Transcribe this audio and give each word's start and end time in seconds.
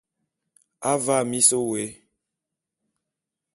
Avaa 0.91 1.23
mis 1.29 1.49
wôé. 1.57 1.85